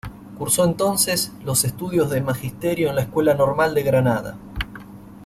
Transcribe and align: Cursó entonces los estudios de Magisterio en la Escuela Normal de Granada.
Cursó 0.39 0.65
entonces 0.65 1.31
los 1.45 1.63
estudios 1.63 2.09
de 2.09 2.21
Magisterio 2.21 2.89
en 2.89 2.95
la 2.95 3.03
Escuela 3.03 3.35
Normal 3.35 3.75
de 3.75 3.83
Granada. 3.83 4.35